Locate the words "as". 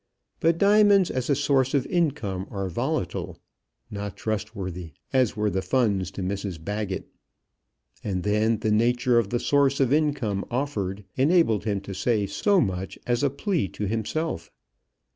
1.11-1.29, 5.13-5.37, 13.05-13.21